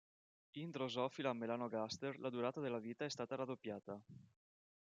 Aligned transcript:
In 0.61 0.71
Drosophila 0.77 1.33
melanogaster 1.41 2.13
la 2.19 2.31
durata 2.31 2.59
della 2.59 2.79
vita 2.79 3.05
è 3.05 3.09
stata 3.11 3.35
raddoppiata. 3.35 4.01